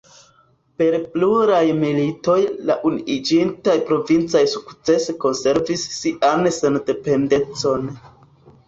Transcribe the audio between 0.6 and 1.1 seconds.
Per